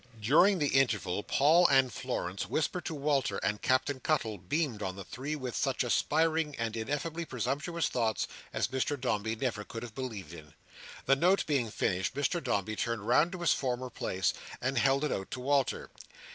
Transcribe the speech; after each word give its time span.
During 0.19 0.57
the 0.57 0.69
interval, 0.69 1.21
Paul 1.21 1.67
and 1.67 1.93
Florence 1.93 2.47
whispered 2.49 2.85
to 2.85 2.95
Walter, 2.95 3.37
and 3.43 3.61
Captain 3.61 3.99
Cuttle 3.99 4.39
beamed 4.39 4.81
on 4.81 4.95
the 4.95 5.03
three, 5.03 5.35
with 5.35 5.55
such 5.55 5.83
aspiring 5.83 6.55
and 6.55 6.75
ineffably 6.75 7.23
presumptuous 7.23 7.87
thoughts 7.87 8.27
as 8.51 8.69
Mr 8.69 8.99
Dombey 8.99 9.35
never 9.35 9.63
could 9.63 9.83
have 9.83 9.93
believed 9.93 10.33
in. 10.33 10.55
The 11.05 11.15
note 11.15 11.45
being 11.45 11.69
finished, 11.69 12.15
Mr 12.15 12.43
Dombey 12.43 12.75
turned 12.75 13.05
round 13.07 13.31
to 13.33 13.41
his 13.41 13.53
former 13.53 13.91
place, 13.91 14.33
and 14.59 14.79
held 14.79 15.03
it 15.03 15.11
out 15.11 15.29
to 15.29 15.39
Walter. 15.39 15.91